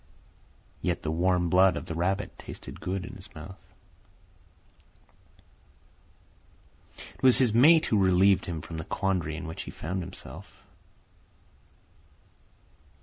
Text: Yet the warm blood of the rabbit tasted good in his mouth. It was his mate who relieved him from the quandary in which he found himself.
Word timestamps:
Yet 0.81 1.03
the 1.03 1.11
warm 1.11 1.47
blood 1.47 1.77
of 1.77 1.85
the 1.85 1.93
rabbit 1.93 2.39
tasted 2.39 2.81
good 2.81 3.05
in 3.05 3.13
his 3.13 3.35
mouth. 3.35 3.59
It 7.13 7.21
was 7.21 7.37
his 7.37 7.53
mate 7.53 7.85
who 7.85 7.99
relieved 8.03 8.45
him 8.47 8.61
from 8.61 8.77
the 8.77 8.85
quandary 8.85 9.35
in 9.35 9.45
which 9.45 9.61
he 9.61 9.69
found 9.69 10.01
himself. 10.01 10.63